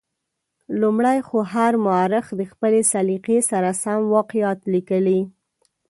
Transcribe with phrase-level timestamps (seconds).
[0.81, 5.21] لومړی خو هر مورخ د خپلې سلیقې سره سم واقعات لیکلي.